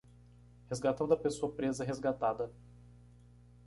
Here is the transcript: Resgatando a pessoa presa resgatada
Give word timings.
Resgatando 0.67 1.13
a 1.13 1.17
pessoa 1.17 1.51
presa 1.53 1.83
resgatada 1.83 2.51